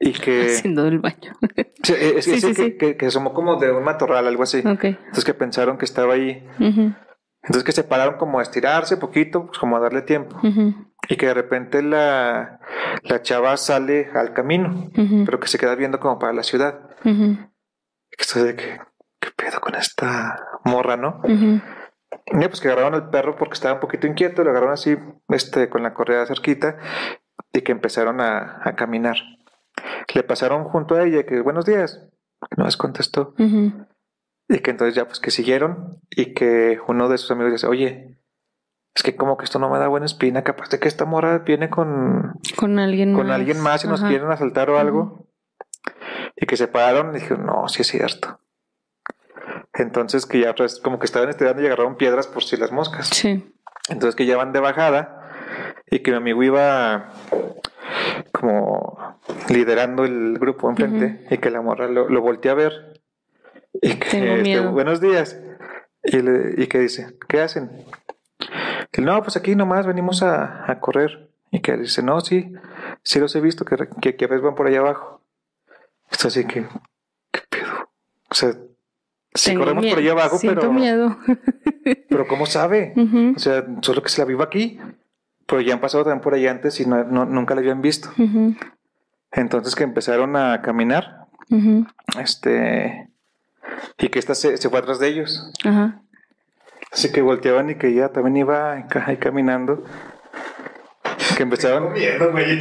[0.00, 1.32] y que Haciendo el baño.
[1.82, 4.42] sí, es, es Sí, ese sí, que, que, que asomó como de un matorral, algo
[4.42, 4.58] así.
[4.58, 4.84] ok.
[4.84, 6.92] Entonces que pensaron que estaba ahí Ujú.
[7.42, 10.36] Entonces que se pararon como a estirarse poquito, pues como a darle tiempo.
[11.08, 12.58] Y que de repente la,
[13.04, 14.90] la chava sale al camino,
[15.24, 16.80] pero que se queda viendo como para la ciudad.
[18.18, 18.80] Estoy de que,
[19.20, 21.20] ¿qué pedo con esta morra, no?
[22.26, 24.96] Y pues que agarraron al perro porque estaba un poquito inquieto, lo agarraron así,
[25.28, 26.78] este, con la correa cerquita,
[27.52, 29.16] y que empezaron a, a caminar.
[30.14, 32.08] Le pasaron junto a ella que buenos días,
[32.50, 33.34] que no les contestó.
[34.50, 38.18] Y que entonces ya pues que siguieron y que uno de sus amigos dice, oye,
[38.94, 41.40] es que como que esto no me da buena espina, capaz de que esta morra
[41.40, 43.36] viene con, Con alguien con más.
[43.36, 45.27] alguien más y nos quieren asaltar o algo.
[46.40, 48.40] Y que se pararon y dijeron, no, sí es cierto.
[49.74, 53.08] Entonces que ya pues, como que estaban estudiando y agarraron piedras por si las moscas.
[53.08, 53.54] Sí.
[53.88, 55.30] Entonces que ya van de bajada
[55.90, 57.10] y que mi amigo iba
[58.32, 59.18] como
[59.48, 63.00] liderando el grupo enfrente y que la morra lo, lo voltea a ver
[63.72, 64.72] y que Tengo este, miedo.
[64.72, 65.40] buenos días
[66.02, 67.70] y, le, y que dice ¿qué hacen?
[68.92, 72.52] Que no pues aquí nomás venimos a, a correr y que dice no sí
[73.02, 75.17] sí los he visto que, que, que a veces van por allá abajo
[76.10, 76.66] esto así que
[77.32, 77.90] ¿qué pedo?
[78.30, 78.52] o sea
[79.34, 81.16] sí Tengo corremos por allá abajo Siento pero miedo.
[82.08, 82.92] pero ¿cómo sabe?
[82.96, 84.78] Ujú, O sea, solo que se la vivo aquí.
[85.46, 88.10] Pero ya han pasado también por allá antes y no, no- nunca la habían visto.
[88.18, 88.54] ujú,
[89.32, 91.86] Entonces que empezaron a caminar, ujú.
[92.20, 93.08] este,
[93.98, 95.50] y que esta se, se fue atrás de ellos.
[95.64, 96.02] Ajá.
[96.92, 98.72] Así que volteaban y que ella también iba
[99.06, 99.84] ahí caminando.
[101.36, 102.58] Que empezaban, Miedo, güey.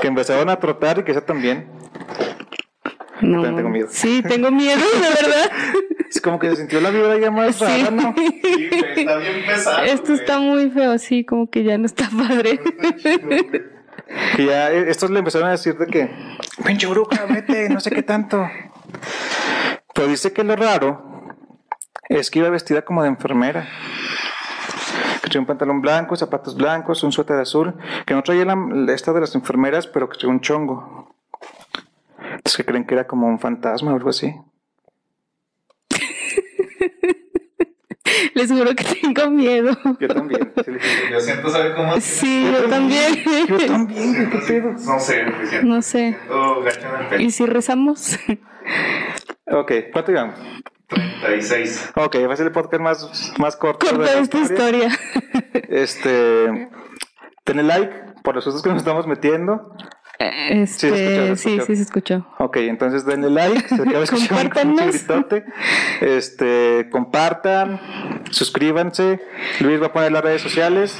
[0.00, 1.68] que empezaron a trotar y que ella también.
[3.20, 3.42] No.
[3.42, 3.88] Tengo miedo.
[3.90, 5.50] Sí, tengo miedo, de verdad.
[6.10, 7.64] Es como que se sintió la vibra ya más Sí.
[7.64, 8.14] rara, ¿no?
[8.16, 9.82] Sí, está bien pesado.
[9.84, 10.18] Esto güey.
[10.20, 12.60] está muy feo, sí, como que ya no está padre.
[14.36, 16.10] Que ya eh, estos le empezaron a decir de que,
[16.64, 18.48] pinche bruja, vete, no sé qué tanto.
[19.94, 21.34] Pero dice que lo raro
[22.08, 23.66] es que iba vestida como de enfermera.
[25.22, 27.74] Que traía un pantalón blanco, zapatos blancos, un suéter azul.
[28.06, 28.56] Que no traía la,
[28.92, 31.15] esta de las enfermeras, pero que traía un chongo.
[32.54, 34.34] Que creen que era como un fantasma o algo así.
[38.34, 39.76] Les juro que tengo miedo.
[39.98, 40.52] Yo también.
[40.64, 40.72] sí
[41.10, 42.00] Yo siento saber cómo.
[42.00, 43.14] Sí, yo también.
[43.48, 44.72] Yo también, qué pedo.
[44.72, 46.16] No sé, siento No sé.
[47.18, 48.18] ¿Y si rezamos?
[49.46, 50.38] Ok, ¿cuánto llevamos?
[50.88, 51.92] 36.
[51.96, 53.86] Ok, va a ser el podcast más, más corto.
[53.86, 54.90] de la esta historia.
[55.68, 56.68] Este,
[57.44, 59.72] denle like por los sustos que nos estamos metiendo.
[60.18, 61.66] Este, escuchó, se sí, escuchó.
[61.66, 62.26] sí, se escuchó.
[62.38, 63.68] Ok, entonces denle like.
[63.68, 64.04] Se acaba.
[66.00, 67.80] Este, compartan,
[68.30, 69.20] suscríbanse.
[69.60, 70.98] Luis va a poner las redes sociales.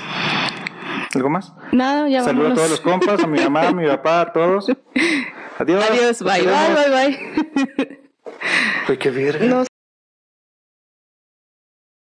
[1.14, 1.52] ¿Algo más?
[1.72, 4.66] Nada, ya Saludos a todos los compas, a mi mamá, a mi papá, a todos.
[5.58, 5.84] Adiós.
[5.90, 8.00] Adiós, bye, bye, bye, bye.
[8.88, 9.46] Uy, qué verga.
[9.46, 9.64] No